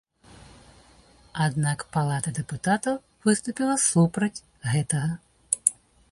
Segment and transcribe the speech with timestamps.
[1.45, 2.95] Аднак палата дэпутатаў
[3.29, 5.13] выступіла супраць гэтага.